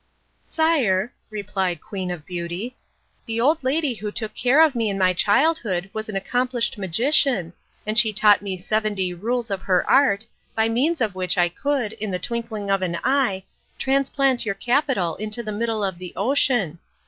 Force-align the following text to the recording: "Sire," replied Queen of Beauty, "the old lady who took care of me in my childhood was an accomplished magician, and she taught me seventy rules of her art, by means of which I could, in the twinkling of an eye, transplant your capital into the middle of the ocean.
"Sire," 0.41 1.13
replied 1.29 1.79
Queen 1.79 2.09
of 2.09 2.25
Beauty, 2.25 2.75
"the 3.27 3.39
old 3.39 3.63
lady 3.63 3.93
who 3.93 4.11
took 4.11 4.33
care 4.33 4.59
of 4.59 4.73
me 4.73 4.89
in 4.89 4.97
my 4.97 5.13
childhood 5.13 5.91
was 5.93 6.09
an 6.09 6.15
accomplished 6.15 6.75
magician, 6.75 7.53
and 7.85 7.95
she 7.99 8.11
taught 8.11 8.41
me 8.41 8.57
seventy 8.57 9.13
rules 9.13 9.51
of 9.51 9.61
her 9.61 9.87
art, 9.87 10.25
by 10.55 10.67
means 10.67 11.01
of 11.01 11.13
which 11.13 11.37
I 11.37 11.49
could, 11.49 11.93
in 11.93 12.09
the 12.09 12.17
twinkling 12.17 12.71
of 12.71 12.81
an 12.81 12.97
eye, 13.03 13.43
transplant 13.77 14.43
your 14.43 14.55
capital 14.55 15.17
into 15.17 15.43
the 15.43 15.51
middle 15.51 15.83
of 15.83 15.99
the 15.99 16.13
ocean. 16.15 16.79